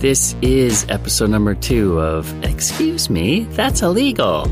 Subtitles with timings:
[0.00, 4.44] This is episode number two of Excuse Me, That's Illegal,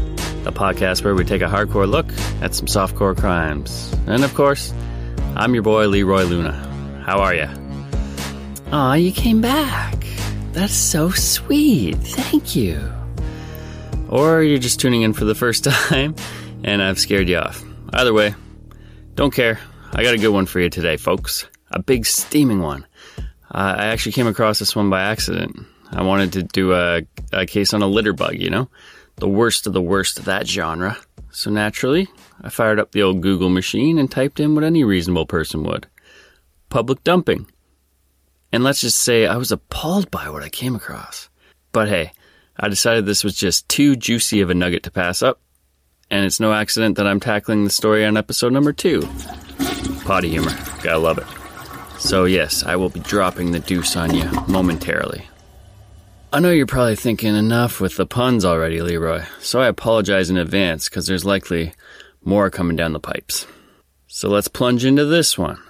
[0.44, 2.06] a podcast where we take a hardcore look
[2.42, 3.94] at some softcore crimes.
[4.06, 4.72] And of course,
[5.36, 6.52] I'm your boy Leroy Luna.
[7.04, 7.48] How are you?
[8.72, 9.94] Aw, you came back.
[10.52, 11.96] That's so sweet.
[11.98, 12.80] Thank you.
[14.08, 16.16] Or you're just tuning in for the first time
[16.64, 17.62] and I've scared you off.
[17.92, 18.34] Either way,
[19.14, 19.60] don't care.
[19.92, 21.46] I got a good one for you today, folks.
[21.70, 22.86] A big steaming one.
[23.56, 25.58] Uh, I actually came across this one by accident.
[25.90, 27.00] I wanted to do a,
[27.32, 28.68] a case on a litter bug, you know?
[29.14, 30.98] The worst of the worst of that genre.
[31.30, 32.06] So naturally,
[32.42, 35.86] I fired up the old Google machine and typed in what any reasonable person would
[36.68, 37.46] public dumping.
[38.52, 41.30] And let's just say I was appalled by what I came across.
[41.72, 42.12] But hey,
[42.58, 45.40] I decided this was just too juicy of a nugget to pass up.
[46.10, 49.08] And it's no accident that I'm tackling the story on episode number two.
[50.04, 50.52] Potty humor.
[50.82, 51.45] Gotta love it.
[51.98, 55.28] So, yes, I will be dropping the deuce on you momentarily.
[56.32, 60.36] I know you're probably thinking enough with the puns already, Leroy, so I apologize in
[60.36, 61.72] advance because there's likely
[62.24, 63.46] more coming down the pipes.
[64.08, 65.62] So let's plunge into this one.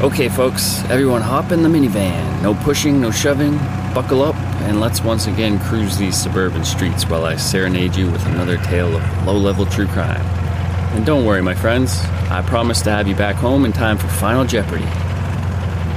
[0.00, 2.42] Okay, folks, everyone hop in the minivan.
[2.42, 3.56] No pushing, no shoving.
[3.94, 8.24] Buckle up, and let's once again cruise these suburban streets while I serenade you with
[8.26, 10.37] another tale of low level true crime.
[10.98, 14.08] And don't worry, my friends, I promise to have you back home in time for
[14.08, 14.82] Final Jeopardy.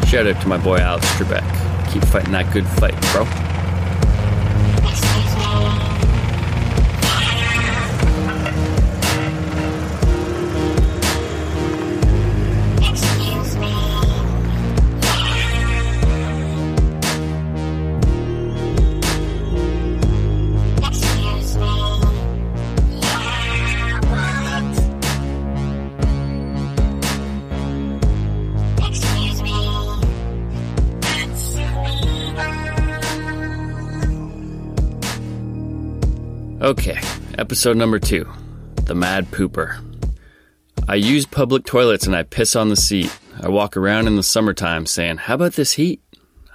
[0.07, 1.91] Shout out to my boy Alex Trebek.
[1.91, 3.50] Keep fighting that good fight, bro.
[36.61, 37.01] Okay,
[37.39, 38.31] episode number two
[38.83, 39.83] The Mad Pooper.
[40.88, 43.11] I use public toilets and I piss on the seat.
[43.41, 46.03] I walk around in the summertime saying, How about this heat?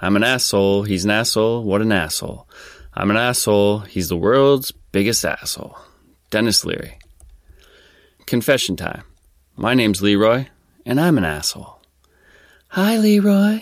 [0.01, 0.83] I'm an asshole.
[0.83, 1.61] He's an asshole.
[1.65, 2.47] What an asshole.
[2.93, 3.79] I'm an asshole.
[3.79, 5.77] He's the world's biggest asshole.
[6.29, 6.99] Denis Leary.
[8.25, 9.03] Confession time.
[9.57, 10.45] My name's Leroy,
[10.85, 11.81] and I'm an asshole.
[12.69, 13.61] Hi, Leroy.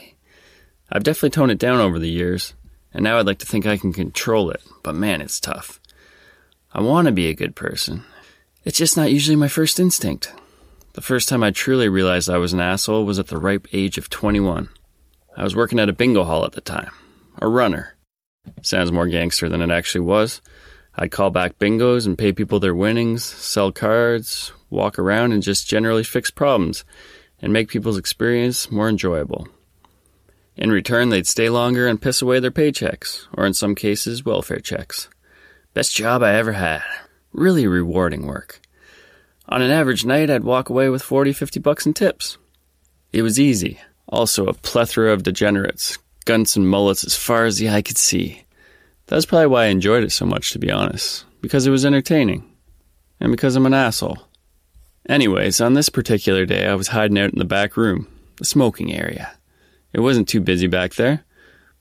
[0.91, 2.53] I've definitely toned it down over the years,
[2.93, 5.79] and now I'd like to think I can control it, but man, it's tough.
[6.75, 8.03] I want to be a good person.
[8.65, 10.33] It's just not usually my first instinct.
[10.91, 13.97] The first time I truly realized I was an asshole was at the ripe age
[13.97, 14.67] of 21.
[15.37, 16.91] I was working at a bingo hall at the time.
[17.39, 17.95] A runner.
[18.61, 20.41] Sounds more gangster than it actually was.
[20.97, 25.69] I'd call back bingos and pay people their winnings, sell cards, walk around and just
[25.69, 26.83] generally fix problems
[27.41, 29.47] and make people's experience more enjoyable.
[30.57, 34.59] In return, they'd stay longer and piss away their paychecks, or in some cases, welfare
[34.59, 35.07] checks.
[35.75, 36.83] Best job I ever had.
[37.33, 38.61] Really rewarding work.
[39.49, 42.37] On an average night, I'd walk away with 40, 50 bucks in tips.
[43.11, 43.81] It was easy.
[44.07, 48.45] Also, a plethora of degenerates, guns and mullets as far as the eye could see.
[49.07, 51.25] That's probably why I enjoyed it so much, to be honest.
[51.41, 52.49] Because it was entertaining.
[53.19, 54.19] And because I'm an asshole.
[55.09, 58.07] Anyways, on this particular day, I was hiding out in the back room,
[58.37, 59.29] the smoking area.
[59.91, 61.25] It wasn't too busy back there,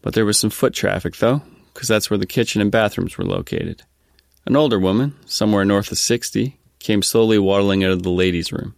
[0.02, 1.42] but there was some foot traffic though,
[1.74, 3.82] because that's where the kitchen and bathrooms were located.
[4.46, 8.74] An older woman, somewhere north of 60, came slowly waddling out of the ladies' room.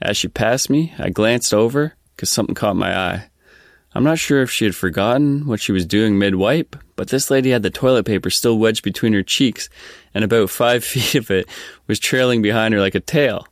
[0.00, 3.28] As she passed me, I glanced over because something caught my eye.
[3.94, 7.30] I'm not sure if she had forgotten what she was doing mid wipe, but this
[7.30, 9.68] lady had the toilet paper still wedged between her cheeks,
[10.14, 11.46] and about five feet of it
[11.86, 13.46] was trailing behind her like a tail.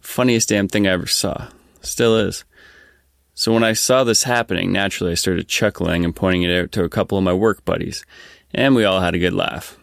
[0.00, 1.48] Funniest damn thing I ever saw.
[1.82, 2.44] Still is.
[3.40, 6.84] So when I saw this happening, naturally I started chuckling and pointing it out to
[6.84, 8.04] a couple of my work buddies,
[8.52, 9.78] and we all had a good laugh.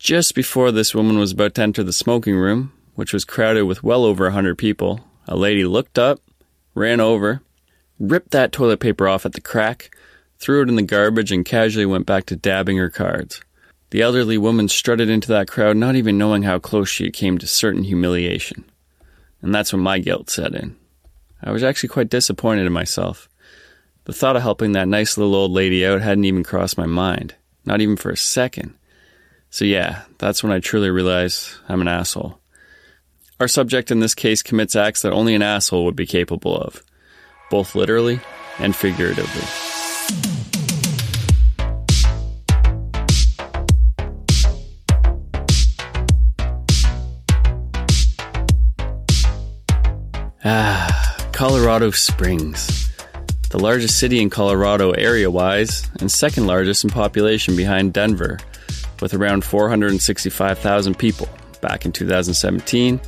[0.00, 3.84] Just before this woman was about to enter the smoking room, which was crowded with
[3.84, 4.98] well over a hundred people,
[5.28, 6.18] a lady looked up,
[6.74, 7.40] ran over,
[8.00, 9.94] ripped that toilet paper off at the crack,
[10.40, 13.40] threw it in the garbage, and casually went back to dabbing her cards.
[13.90, 17.46] The elderly woman strutted into that crowd, not even knowing how close she came to
[17.46, 18.64] certain humiliation.
[19.40, 20.74] And that's when my guilt set in.
[21.42, 23.28] I was actually quite disappointed in myself.
[24.04, 27.34] The thought of helping that nice little old lady out hadn't even crossed my mind,
[27.64, 28.74] not even for a second.
[29.50, 32.38] So, yeah, that's when I truly realized I'm an asshole.
[33.38, 36.82] Our subject in this case commits acts that only an asshole would be capable of
[37.50, 38.20] both literally
[38.58, 39.42] and figuratively.
[50.48, 50.95] Ah,
[51.36, 52.90] Colorado Springs.
[53.50, 58.38] The largest city in Colorado area wise, and second largest in population behind Denver,
[59.02, 61.28] with around 465,000 people
[61.60, 62.98] back in 2017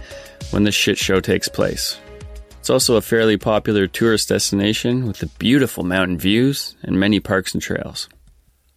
[0.50, 1.98] when this shit show takes place.
[2.58, 7.54] It's also a fairly popular tourist destination with the beautiful mountain views and many parks
[7.54, 8.10] and trails.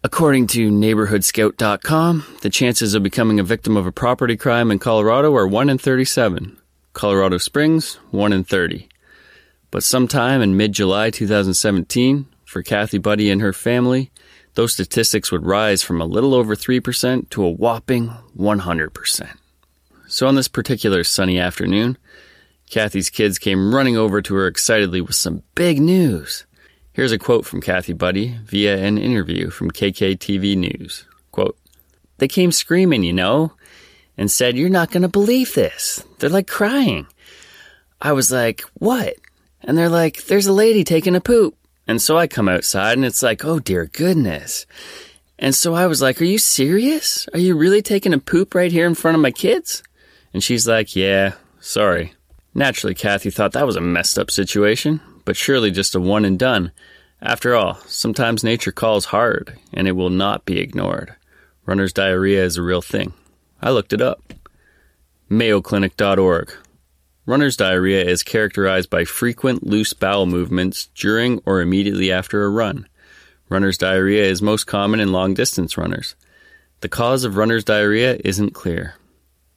[0.02, 5.36] According to neighborhoodscout.com, the chances of becoming a victim of a property crime in Colorado
[5.36, 6.56] are 1 in 37.
[6.94, 8.88] Colorado Springs, 1 in 30.
[9.72, 14.12] But sometime in mid July 2017, for Cathy Budde and her family,
[14.54, 19.36] those statistics would rise from a little over 3% to a whopping 100%.
[20.06, 21.96] So on this particular sunny afternoon,
[22.68, 26.44] Cathy's kids came running over to her excitedly with some big news.
[26.92, 31.06] Here's a quote from Cathy Budde via an interview from KKTV News.
[31.30, 31.56] Quote,
[32.18, 33.54] They came screaming, you know,
[34.18, 36.04] and said, You're not going to believe this.
[36.18, 37.06] They're like crying.
[38.02, 39.14] I was like, What?
[39.62, 41.56] And they're like, There's a lady taking a poop.
[41.86, 44.66] And so I come outside and it's like, Oh dear goodness.
[45.38, 47.28] And so I was like, Are you serious?
[47.32, 49.82] Are you really taking a poop right here in front of my kids?
[50.32, 52.14] And she's like, Yeah, sorry.
[52.54, 56.38] Naturally, Cathy thought that was a messed up situation, but surely just a one and
[56.38, 56.70] done.
[57.20, 61.14] After all, sometimes nature calls hard, and it will not be ignored.
[61.64, 63.14] Runner's diarrhea is a real thing.
[63.62, 64.34] I looked it up.
[65.30, 66.52] MayoClinic.org.
[67.24, 72.88] Runner's diarrhea is characterized by frequent loose bowel movements during or immediately after a run.
[73.48, 76.16] Runner's diarrhea is most common in long distance runners.
[76.80, 78.94] The cause of runner's diarrhea isn't clear.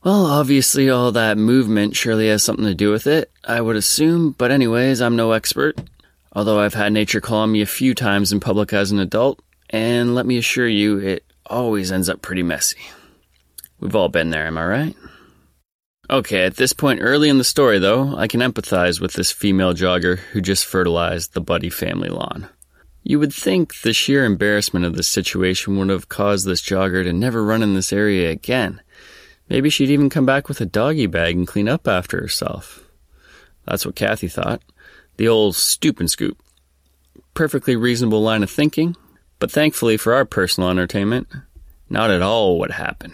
[0.04, 4.36] Well, obviously, all that movement surely has something to do with it, I would assume,
[4.38, 5.80] but, anyways, I'm no expert.
[6.34, 9.42] Although I've had nature call on me a few times in public as an adult,
[9.72, 12.78] and let me assure you, it always ends up pretty messy.
[13.80, 14.96] We've all been there, am I right?
[16.08, 19.74] Okay, at this point early in the story, though, I can empathize with this female
[19.74, 22.48] jogger who just fertilized the Budde family lawn.
[23.02, 27.14] You would think the sheer embarrassment of this situation would have caused this jogger to
[27.14, 28.82] never run in this area again.
[29.50, 32.84] Maybe she'd even come back with a doggy bag and clean up after herself.
[33.66, 34.62] That's what Cathy thought.
[35.18, 36.38] The old stoop and scoop.
[37.34, 38.96] Perfectly reasonable line of thinking,
[39.40, 41.28] but thankfully for our personal entertainment,
[41.90, 43.14] not at all what happened.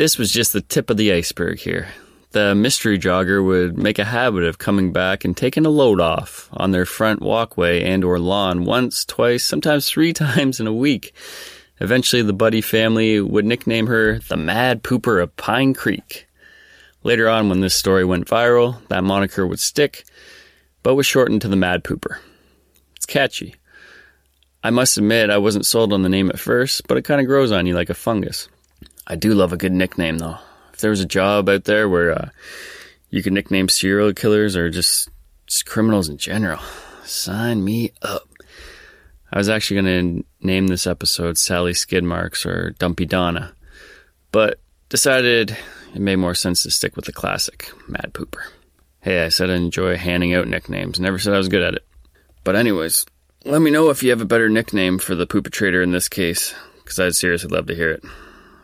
[0.00, 1.88] This was just the tip of the iceberg here.
[2.30, 6.48] The mystery jogger would make a habit of coming back and taking a load off
[6.54, 11.12] on their front walkway and or lawn once, twice, sometimes three times in a week
[11.80, 16.26] Eventually, the Budde family would nickname her the Mad Pooper of Pine Creek.
[17.02, 20.04] Later on, when this story went viral, that moniker would stick,
[20.82, 22.20] but was shortened to the Mad Pooper.
[22.96, 23.54] It's catchy.
[24.64, 27.26] I must admit, I wasn't sold on the name at first, but it kind of
[27.26, 28.48] grows on you like a fungus.
[29.10, 30.38] I do love a good nickname, though.
[30.72, 32.28] If there was a job out there where uh,
[33.10, 35.08] you could nickname serial killers or just,
[35.48, 36.60] just criminals in general,
[37.02, 38.28] sign me up.
[39.32, 43.52] I was actually going to name this episode Sally Skidmarks or Dumpy Donna,
[44.30, 45.56] but decided
[45.92, 48.44] it made more sense to stick with the classic, Mad Pooper.
[49.00, 51.84] Hey, I said I enjoy handing out nicknames, never said I was good at it.
[52.44, 53.06] But, anyways,
[53.44, 56.54] let me know if you have a better nickname for the Poopatrator in this case,
[56.76, 58.04] because I'd seriously love to hear it.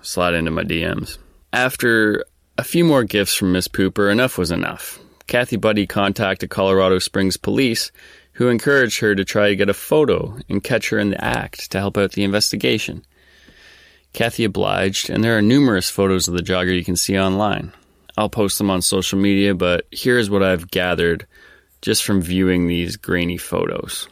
[0.06, 1.18] Slide into my DMs.
[1.52, 2.24] After
[2.56, 5.00] a few more gifts from Miss Pooper, enough was enough.
[5.26, 7.90] Cathy Budde contacted Colorado Springs police
[8.34, 11.72] who encouraged her to try to get a photo and catch her in the act
[11.72, 13.04] to help out the investigation.
[14.12, 17.72] Cathy obliged, and there are numerous photos of the jogger you can see online.
[18.16, 21.26] I'll post them on social media, but here's what I've gathered
[21.82, 24.06] just from viewing these grainy photos.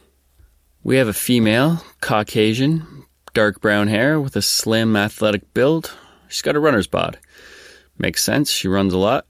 [0.83, 3.04] We have a female, Caucasian,
[3.35, 5.93] dark brown hair with a slim, athletic build.
[6.29, 7.19] She's got a runner's bod.
[7.99, 9.27] Makes sense, she runs a lot.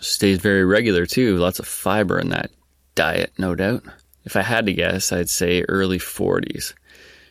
[0.00, 2.50] Stays very regular too, lots of fiber in that
[2.94, 3.82] diet, no doubt.
[4.24, 6.72] If I had to guess, I'd say early 40s.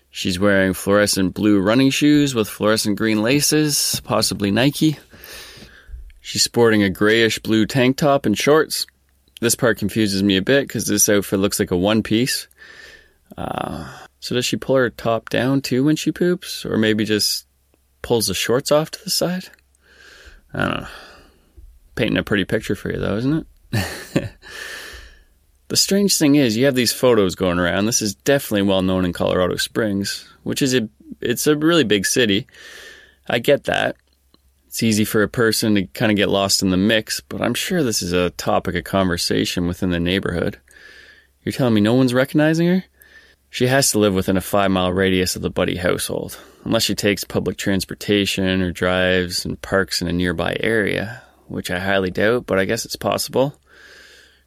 [0.10, 4.98] She's wearing fluorescent blue running shoes with fluorescent green laces, possibly Nike.
[6.20, 8.86] She's sporting a grayish blue tank top and shorts.
[9.40, 12.48] This part confuses me a bit because this outfit looks like a one piece.
[13.38, 16.66] Uh, so does she pull her top down too when she poops?
[16.66, 17.46] Or maybe just
[18.02, 19.50] pulls the shorts off to the side?
[20.54, 20.88] I don't know.
[21.96, 24.30] Painting a pretty picture for you though, isn't it?
[25.68, 27.86] the strange thing is you have these photos going around.
[27.86, 30.90] This is definitely well known in Colorado Springs, which is a
[31.22, 32.48] it's a really big city.
[33.28, 33.96] I get that.
[34.68, 37.54] It's easy for a person to kind of get lost in the mix, but I'm
[37.54, 40.60] sure this is a topic of conversation within the neighborhood.
[41.44, 42.84] You're telling me no one's recognizing her?
[43.50, 46.96] She has to live within a five mile radius of the Budde household, unless she
[46.96, 52.46] takes public transportation or drives and parks in a nearby area, which I highly doubt,
[52.46, 53.60] but I guess it's possible.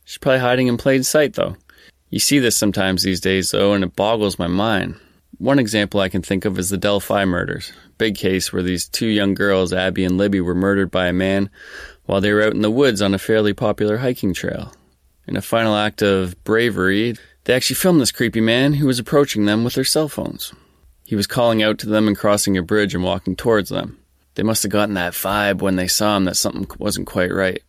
[0.05, 1.57] She's probably hiding in plain sight, though.
[2.11, 4.97] You see this sometimes these days, though, and it boggles my mind.
[5.39, 7.73] One example I can think of is the Delphi murders.
[7.97, 11.49] Big case where these two young girls, Abby and Libby, were murdered by a man
[12.05, 14.75] while they were out in the woods on a fairly popular hiking trail.
[15.27, 19.47] In a final act of bravery, they actually filmed this creepy man who was approaching
[19.47, 20.53] them with their cell phones.
[21.05, 23.99] He was calling out to them and crossing a bridge and walking towards them.
[24.35, 27.63] They must have gotten that vibe when they saw him that something wasn't quite right.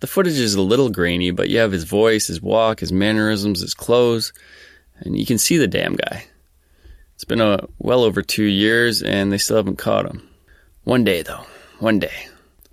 [0.00, 3.60] The footage is a little grainy, but you have his voice, his walk, his mannerisms,
[3.60, 4.32] his clothes,
[5.00, 6.26] and you can see the damn guy.
[7.14, 10.28] It's been a, well over two years, and they still haven't caught him.
[10.84, 11.44] One day, though.
[11.80, 12.28] One day.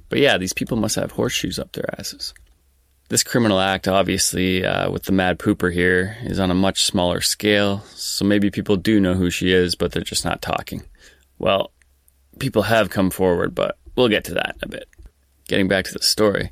[0.10, 2.34] But yeah, these people must have horseshoes up their asses.
[3.08, 7.22] This criminal act, obviously, uh, with the mad pooper here, is on a much smaller
[7.22, 10.84] scale, so maybe people do know who she is, but they're just not talking.
[11.38, 11.72] Well,
[12.40, 14.90] people have come forward, but we'll get to that in a bit.
[15.48, 16.50] Getting back to the story,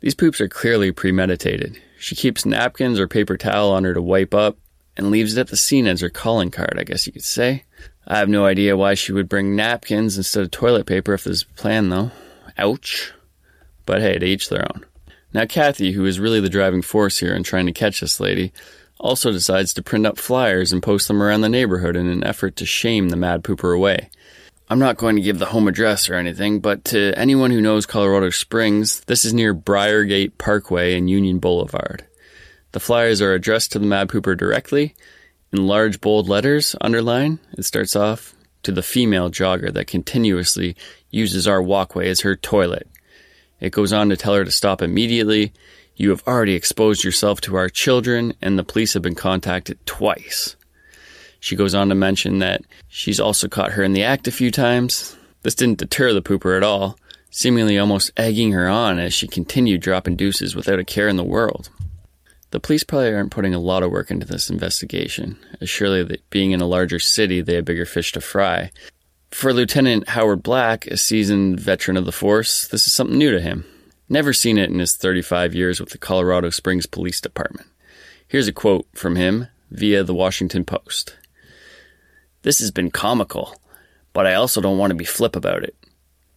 [0.00, 1.80] these poops are clearly premeditated.
[2.00, 4.58] She keeps napkins or paper towel on her to wipe up
[4.96, 7.64] and leaves it at the scene as her calling card, I guess you could say.
[8.04, 11.38] I have no idea why she would bring napkins instead of toilet paper if this
[11.38, 12.10] is planned, though.
[12.56, 13.12] Ouch.
[13.86, 14.84] But hey, to each their own.
[15.32, 18.52] Now, Cathy, who is really the driving force here in trying to catch this lady,
[18.98, 22.56] also decides to print up flyers and post them around the neighborhood in an effort
[22.56, 24.10] to shame the mad pooper away.
[24.70, 27.86] I'm not going to give the home address or anything, but to anyone who knows
[27.86, 32.04] Colorado Springs, this is near Briargate Parkway and Union Boulevard.
[32.72, 34.94] The flyers are addressed to the mad pooper directly
[35.52, 37.38] in large bold letters, underline.
[37.56, 40.76] It starts off to the female jogger that continuously
[41.10, 42.86] uses our walkway as her toilet.
[43.60, 45.52] It goes on to tell her to stop immediately.
[45.96, 50.56] You have already exposed yourself to our children, and the police have been contacted twice.
[51.40, 54.50] She goes on to mention that she's also caught her in the act a few
[54.50, 55.16] times.
[55.42, 56.98] This didn't deter the pooper at all,
[57.30, 61.24] seemingly almost egging her on as she continued dropping deuces without a care in the
[61.24, 61.70] world.
[62.50, 66.52] The police probably aren't putting a lot of work into this investigation, as surely being
[66.52, 68.70] in a larger city, they have bigger fish to fry,
[69.30, 73.40] for Lieutenant Howard Black, a seasoned veteran of the force, this is something new to
[73.40, 73.64] him.
[74.08, 77.68] Never seen it in his 35 years with the Colorado Springs Police Department.
[78.26, 81.16] Here's a quote from him via the Washington Post.
[82.42, 83.54] This has been comical,
[84.12, 85.76] but I also don't want to be flip about it.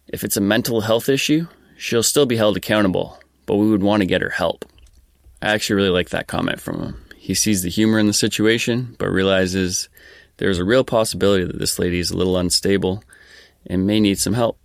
[0.08, 1.46] If it's a mental health issue,
[1.78, 4.66] she'll still be held accountable, but we would want to get her help.
[5.40, 7.04] I actually really like that comment from him.
[7.16, 9.88] He sees the humor in the situation, but realizes
[10.42, 13.04] there's a real possibility that this lady is a little unstable
[13.64, 14.58] and may need some help.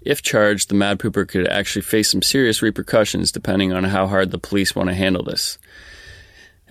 [0.00, 4.30] If charged, the Mad Pooper could actually face some serious repercussions depending on how hard
[4.30, 5.58] the police want to handle this.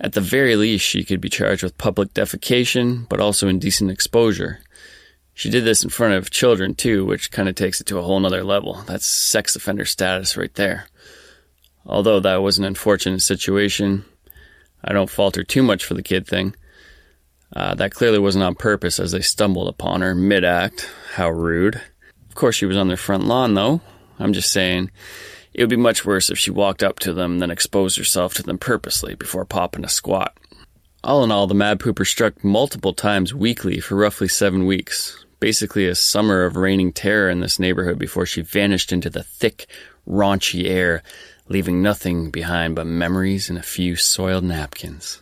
[0.00, 4.58] At the very least, she could be charged with public defecation, but also indecent exposure.
[5.32, 8.02] She did this in front of children, too, which kind of takes it to a
[8.02, 8.82] whole nother level.
[8.88, 10.88] That's sex offender status right there.
[11.86, 14.04] Although that was an unfortunate situation,
[14.82, 16.56] I don't falter too much for the kid thing.
[17.52, 20.90] Uh, that clearly wasn't on purpose as they stumbled upon her mid act.
[21.14, 21.80] How rude.
[22.28, 23.80] Of course, she was on their front lawn, though.
[24.18, 24.90] I'm just saying,
[25.52, 28.42] it would be much worse if she walked up to them than exposed herself to
[28.42, 30.36] them purposely before popping a squat.
[31.04, 35.24] All in all, the Mad Pooper struck multiple times weekly for roughly seven weeks.
[35.38, 39.66] Basically, a summer of reigning terror in this neighborhood before she vanished into the thick,
[40.08, 41.02] raunchy air,
[41.48, 45.20] leaving nothing behind but memories and a few soiled napkins.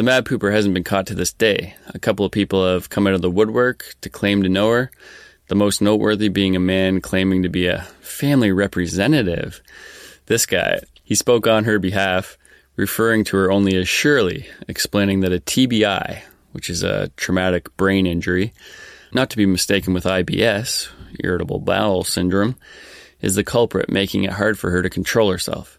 [0.00, 1.74] The Mad Pooper hasn't been caught to this day.
[1.88, 4.90] A couple of people have come out of the woodwork to claim to know her,
[5.48, 9.60] the most noteworthy being a man claiming to be a family representative.
[10.24, 12.38] This guy, he spoke on her behalf,
[12.76, 18.06] referring to her only as Shirley, explaining that a TBI, which is a traumatic brain
[18.06, 18.54] injury,
[19.12, 20.88] not to be mistaken with IBS,
[21.22, 22.56] irritable bowel syndrome,
[23.20, 25.78] is the culprit, making it hard for her to control herself.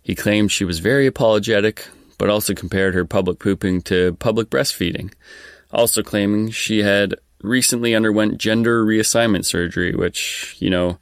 [0.00, 1.86] He claimed she was very apologetic,
[2.20, 5.10] but also compared her public pooping to public breastfeeding,
[5.72, 10.98] also claiming she had recently underwent gender reassignment surgery, which, you know,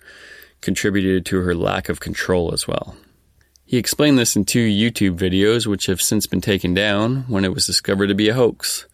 [0.60, 2.96] contributed to her lack of control as well.
[3.64, 7.52] He explained this in two YouTube videos, which have since been taken down when it
[7.52, 8.86] was discovered to be a hoax.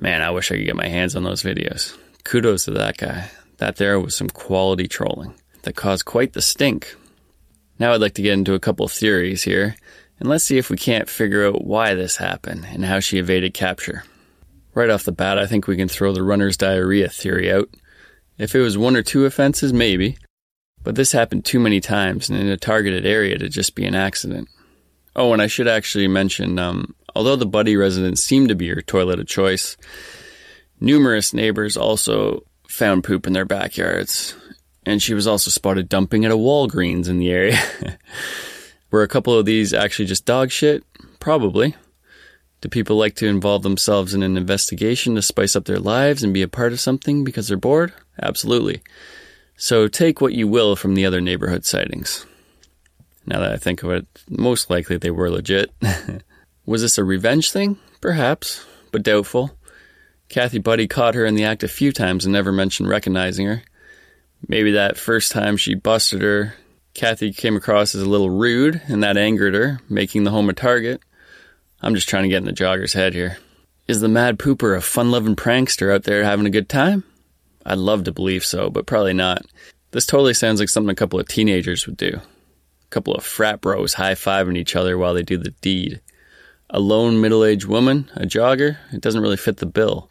[0.00, 1.96] Man, I wish I could get my hands on those videos.
[2.24, 3.30] Kudos to that guy.
[3.58, 6.96] That there was some quality trolling that caused quite the stink.
[7.78, 9.76] Now I'd like to get into a couple theories here,
[10.20, 13.54] and let's see if we can't figure out why this happened and how she evaded
[13.54, 14.04] capture.
[14.74, 17.68] Right off the bat, I think we can throw the runner's diarrhea theory out.
[18.38, 20.16] If it was one or two offenses, maybe,
[20.82, 23.94] but this happened too many times and in a targeted area to just be an
[23.94, 24.48] accident.
[25.16, 28.82] Oh, and I should actually mention, um, although the Budde residence seemed to be her
[28.82, 29.76] toilet of choice,
[30.80, 34.36] numerous neighbors also found poop in their backyards,
[34.84, 37.58] and she was also spotted dumping at a Walgreens in the area.
[38.94, 40.84] Were a couple of these actually just dog shit?
[41.18, 41.74] Probably.
[42.60, 46.32] Do people like to involve themselves in an investigation to spice up their lives and
[46.32, 47.92] be a part of something because they're bored?
[48.22, 48.82] Absolutely.
[49.56, 52.24] So take what you will from the other neighborhood sightings.
[53.26, 55.72] Now that I think of it, most likely they were legit.
[56.64, 57.76] Was this a revenge thing?
[58.00, 59.58] Perhaps, but doubtful.
[60.28, 63.64] Cathy Budde caught her in the act a few times and never mentioned recognizing her.
[64.46, 66.54] Maybe that first time she busted her,
[66.94, 70.52] Cathy came across as a little rude, and that angered her, making the home a
[70.52, 71.02] target.
[71.82, 73.38] I'm just trying to get in the jogger's head here.
[73.88, 77.02] Is the mad pooper a fun loving prankster out there having a good time?
[77.66, 79.44] I'd love to believe so, but probably not.
[79.90, 82.16] This totally sounds like something a couple of teenagers would do.
[82.16, 86.00] A couple of frat bros high fiving each other while they do the deed.
[86.70, 90.08] A lone middle aged woman, a jogger, it doesn't really fit the bill.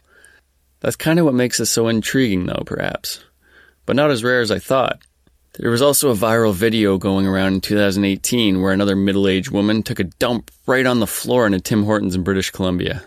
[0.81, 3.23] That's kind of what makes this so intriguing, though, perhaps
[3.85, 5.01] but not as rare as I thought.
[5.59, 9.83] There was also a viral video going around in 2018 where another middle aged woman
[9.83, 13.03] took a dump right on the floor in a Tim Hortons in British Columbia.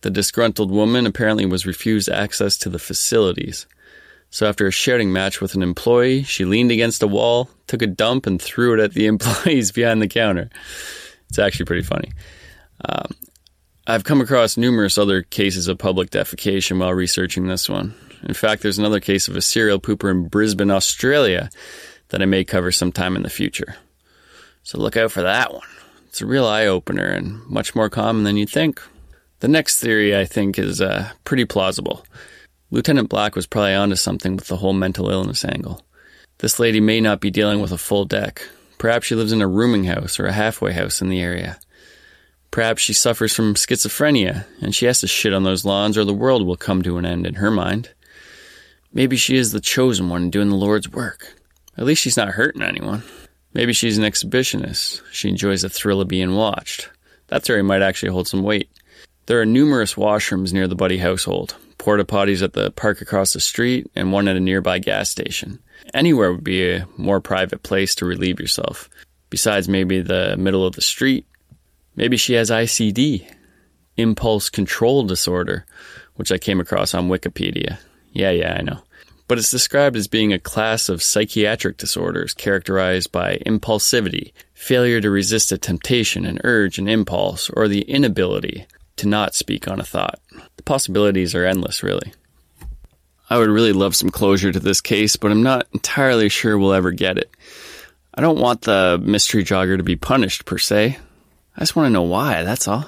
[0.00, 3.66] The disgruntled woman apparently was refused access to the facilities.
[4.30, 7.86] So after a shouting match with an employee, she leaned against a wall, took a
[7.86, 10.48] dump, and threw it at the employees behind the counter.
[11.28, 12.12] It's actually pretty funny.
[12.82, 13.10] Um,
[13.86, 17.94] I've come across numerous other cases of public defecation while researching this one.
[18.22, 21.50] In fact, there's another case of a serial pooper in Brisbane, Australia
[22.08, 23.76] that I may cover sometime in the future.
[24.62, 25.66] So look out for that one.
[26.06, 28.82] It's a real eye opener and much more common than you'd think.
[29.40, 32.04] The next theory I think is uh, pretty plausible.
[32.70, 35.84] Lieutenant Black was probably onto something with the whole mental illness angle.
[36.38, 38.42] This lady may not be dealing with a full deck.
[38.78, 41.58] Perhaps she lives in a rooming house or a halfway house in the area.
[42.50, 46.14] Perhaps she suffers from schizophrenia and she has to shit on those lawns or the
[46.14, 47.90] world will come to an end in her mind.
[48.98, 51.32] Maybe she is the chosen one doing the Lord's work.
[51.76, 53.04] At least she's not hurting anyone.
[53.54, 55.02] Maybe she's an exhibitionist.
[55.12, 56.90] She enjoys the thrill of being watched.
[57.28, 58.68] That theory might actually hold some weight.
[59.26, 63.38] There are numerous washrooms near the Budde household, porta potties at the park across the
[63.38, 65.60] street, and one at a nearby gas station.
[65.94, 68.90] Anywhere would be a more private place to relieve yourself,
[69.30, 71.24] besides maybe the middle of the street.
[71.94, 73.32] Maybe she has ICD,
[73.96, 75.66] impulse control disorder,
[76.16, 77.78] which I came across on Wikipedia.
[78.12, 78.82] Yeah, yeah, I know.
[79.28, 85.10] But it's described as being a class of psychiatric disorders characterized by impulsivity, failure to
[85.10, 89.84] resist a temptation, an urge, an impulse, or the inability to not speak on a
[89.84, 90.18] thought.
[90.56, 92.12] The possibilities are endless, really.
[93.30, 96.72] I would really love some closure to this case, but I'm not entirely sure we'll
[96.72, 97.30] ever get it.
[98.14, 100.98] I don't want the mystery jogger to be punished, per se.
[101.54, 102.86] I just want to know why, that's all.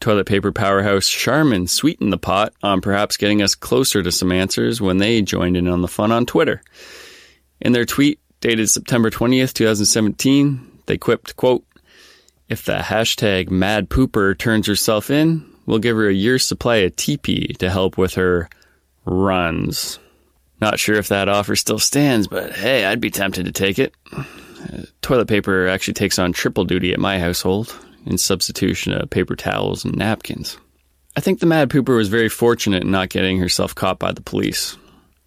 [0.00, 4.80] Toilet paper powerhouse Charmin sweetened the pot on perhaps getting us closer to some answers
[4.80, 6.62] when they joined in on the fun on Twitter.
[7.60, 11.64] In their tweet dated September 20th, 2017, they quipped, quote,
[12.48, 16.94] If the hashtag mad pooper turns herself in, we'll give her a year's supply of
[16.96, 18.48] TP to help with her
[19.06, 19.98] runs.
[20.60, 23.94] Not sure if that offer still stands, but hey, I'd be tempted to take it.
[24.12, 24.24] Uh,
[25.02, 27.74] toilet paper actually takes on triple duty at my household
[28.06, 30.56] in substitution of paper towels and napkins.
[31.16, 34.22] I think the Mad Pooper was very fortunate in not getting herself caught by the
[34.22, 34.76] police.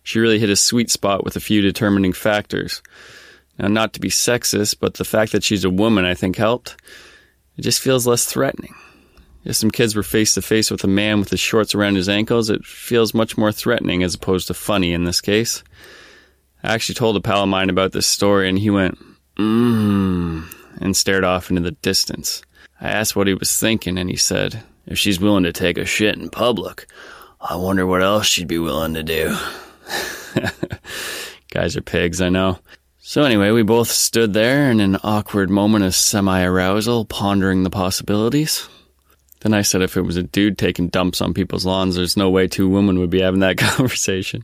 [0.04, 2.82] She really hit a sweet spot with a few determining factors.
[3.58, 6.78] Now, not to be sexist, but the fact that she's a woman I think helped.
[7.58, 8.74] It just feels less threatening.
[9.44, 12.10] If some kids were face to face with a man with his shorts around his
[12.10, 15.64] ankles, it feels much more threatening as opposed to funny in this case.
[16.62, 18.98] I actually told a pal of mine about this story and he went,
[19.38, 20.46] mmm,
[20.80, 22.42] and stared off into the distance.
[22.82, 25.86] I asked what he was thinking and he said, if she's willing to take a
[25.86, 26.88] shit in public,
[27.42, 29.38] I wonder what else she'd be willing to do.
[31.52, 32.60] Guys are pigs, I know.
[33.00, 38.68] So anyway, we both stood there in an awkward moment of semi-arousal, pondering the possibilities.
[39.42, 42.30] Then I said if it was a dude taking dumps on people's lawns, there's no
[42.30, 44.44] way two women would be having that conversation.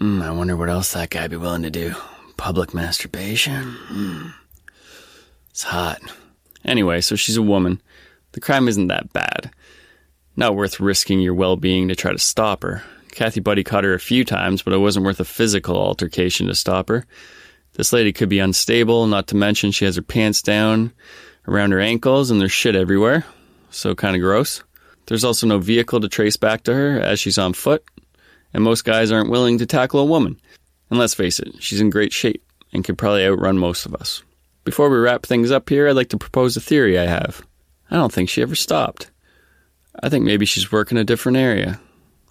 [0.00, 1.94] Mm, I wonder what else that guy'd be willing to do.
[2.36, 3.76] Public masturbation?
[3.90, 4.34] Mm.
[5.50, 6.00] It's hot.
[6.66, 7.80] Anyway, so she's a woman.
[8.32, 9.50] The crime isn't that bad.
[10.36, 12.82] Not worth risking your well being to try to stop her.
[13.12, 16.54] Cathy Budde caught her a few times, but it wasn't worth a physical altercation to
[16.54, 17.06] stop her.
[17.74, 20.92] This lady could be unstable, not to mention she has her pants down
[21.48, 23.24] around her ankles and there's shit everywhere.
[23.70, 24.62] So kind of gross.
[25.06, 27.84] There's also no vehicle to trace back to her as she's on foot,
[28.52, 30.40] and most guys aren't willing to tackle a woman.
[30.90, 34.22] And let's face it, she's in great shape and could probably outrun most of us.
[34.66, 37.46] Before we wrap things up here, I'd like to propose a theory I have.
[37.88, 39.12] I don't think she ever stopped.
[40.02, 41.80] I think maybe she's working a different area.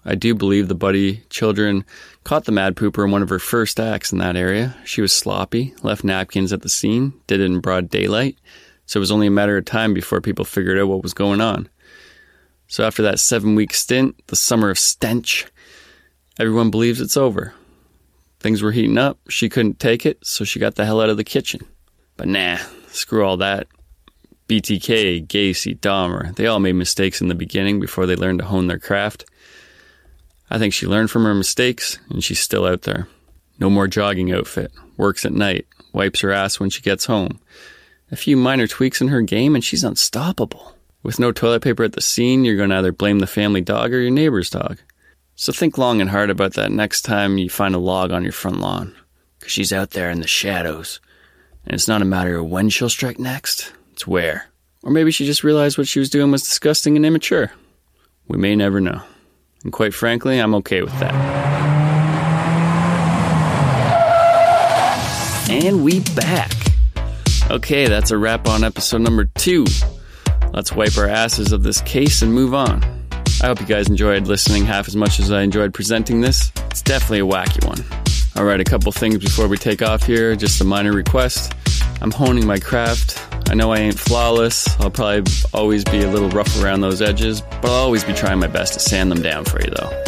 [0.04, 1.86] I do believe the Budde children
[2.24, 4.76] caught the Mad Pooper in one of her first acts in that area.
[4.84, 8.36] She was sloppy, left napkins at the scene, did it in broad daylight,
[8.84, 11.40] so it was only a matter of time before people figured out what was going
[11.40, 11.70] on.
[12.68, 15.46] So after that seven week stint, the summer of stench,
[16.38, 17.54] everyone believes it's over.
[18.40, 21.16] Things were heating up, she couldn't take it, so she got the hell out of
[21.16, 21.66] the kitchen.
[22.16, 23.68] But nah, screw all that.
[24.48, 28.68] BTK, Gacy, Dahmer, they all made mistakes in the beginning before they learned to hone
[28.68, 29.24] their craft.
[30.48, 33.08] I think she learned from her mistakes, and she's still out there.
[33.58, 37.40] No more jogging outfit, works at night, wipes her ass when she gets home.
[38.12, 40.74] A few minor tweaks in her game, and she's unstoppable.
[41.02, 43.92] With no toilet paper at the scene, you're going to either blame the family dog
[43.92, 44.78] or your neighbor's dog.
[45.34, 48.32] So think long and hard about that next time you find a log on your
[48.32, 48.94] front lawn.
[49.38, 51.00] Because she's out there in the shadows.
[51.66, 54.46] And it's not a matter of when she'll strike next, it's where.
[54.84, 57.50] Or maybe she just realized what she was doing was disgusting and immature.
[58.28, 59.02] We may never know.
[59.64, 61.14] And quite frankly, I'm okay with that.
[65.50, 66.52] And we back.
[67.50, 69.64] Okay, that's a wrap on episode number two.
[70.52, 72.84] Let's wipe our asses of this case and move on.
[73.42, 76.52] I hope you guys enjoyed listening half as much as I enjoyed presenting this.
[76.70, 77.84] It's definitely a wacky one.
[78.36, 81.54] Alright, a couple things before we take off here, just a minor request.
[82.00, 83.18] I'm honing my craft.
[83.48, 84.68] I know I ain't flawless.
[84.80, 88.38] I'll probably always be a little rough around those edges, but I'll always be trying
[88.38, 90.04] my best to sand them down for you though.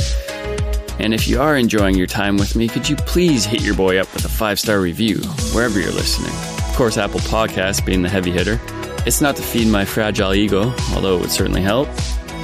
[0.99, 3.99] And if you are enjoying your time with me, could you please hit your boy
[3.99, 5.19] up with a five star review
[5.53, 6.35] wherever you're listening?
[6.69, 8.61] Of course, Apple Podcasts being the heavy hitter.
[9.07, 11.89] It's not to feed my fragile ego, although it would certainly help.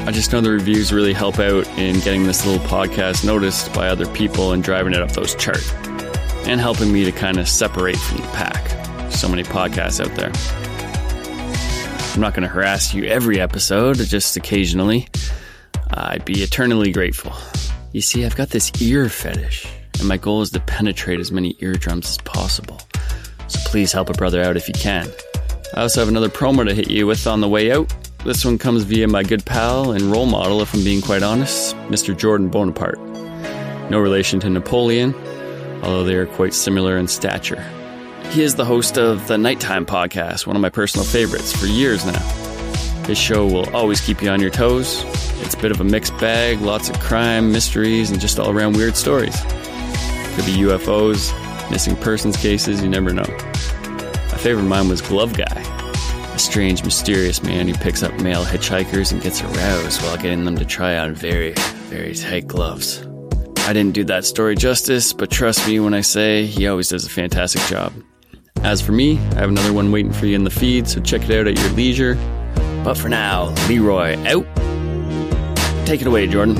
[0.06, 3.88] I just know the reviews really help out in getting this little podcast noticed by
[3.88, 5.72] other people and driving it up those charts,
[6.46, 8.83] and helping me to kind of separate from the pack.
[9.14, 10.30] So many podcasts out there.
[12.14, 15.08] I'm not going to harass you every episode, just occasionally.
[15.90, 17.32] I'd be eternally grateful.
[17.92, 19.66] You see, I've got this ear fetish,
[19.98, 22.80] and my goal is to penetrate as many eardrums as possible.
[23.46, 25.08] So please help a brother out if you can.
[25.74, 27.92] I also have another promo to hit you with on the way out.
[28.24, 31.76] This one comes via my good pal and role model, if I'm being quite honest,
[31.88, 32.16] Mr.
[32.16, 32.98] Jordan Bonaparte.
[33.90, 35.14] No relation to Napoleon,
[35.82, 37.64] although they are quite similar in stature.
[38.34, 42.04] He is the host of the Nighttime Podcast, one of my personal favorites for years
[42.04, 42.18] now.
[43.06, 45.04] His show will always keep you on your toes.
[45.40, 48.74] It's a bit of a mixed bag, lots of crime, mysteries, and just all around
[48.74, 49.40] weird stories.
[49.40, 51.30] Could be UFOs,
[51.70, 53.22] missing persons cases, you never know.
[53.22, 58.44] My favorite of mine was Glove Guy, a strange, mysterious man who picks up male
[58.44, 61.52] hitchhikers and gets aroused while getting them to try on very,
[61.88, 63.06] very tight gloves.
[63.58, 67.06] I didn't do that story justice, but trust me when I say he always does
[67.06, 67.92] a fantastic job.
[68.64, 71.28] As for me, I have another one waiting for you in the feed, so check
[71.28, 72.14] it out at your leisure.
[72.82, 74.46] But for now, Leroy out.
[75.86, 76.56] Take it away, Jordan.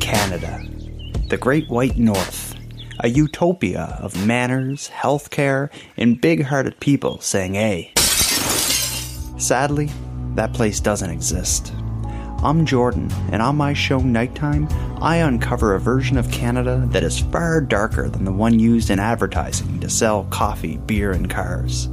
[0.00, 0.66] Canada,
[1.28, 2.56] the Great White North,
[2.98, 7.92] a utopia of manners, healthcare, and big hearted people saying A.
[9.38, 9.90] Sadly,
[10.34, 11.72] that place doesn't exist.
[12.44, 14.66] I'm Jordan, and on my show Nighttime,
[15.00, 18.98] I uncover a version of Canada that is far darker than the one used in
[18.98, 21.88] advertising to sell coffee, beer, and cars.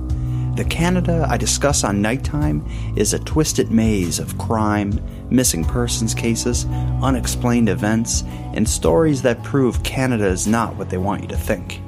[0.56, 6.66] The Canada I discuss on Nighttime is a twisted maze of crime, missing persons cases,
[7.04, 8.24] unexplained events,
[8.56, 11.80] and stories that prove Canada is not what they want you to think.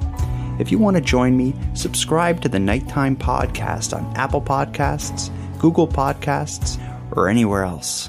[0.60, 5.88] If you want to join me, subscribe to the Nighttime Podcast on Apple Podcasts, Google
[5.88, 6.78] Podcasts,
[7.16, 8.08] or anywhere else.